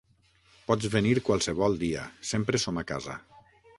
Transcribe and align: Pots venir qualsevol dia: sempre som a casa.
Pots 0.69 0.87
venir 0.95 1.11
qualsevol 1.27 1.77
dia: 1.83 2.07
sempre 2.31 2.63
som 2.65 2.81
a 2.85 2.89
casa. 2.93 3.19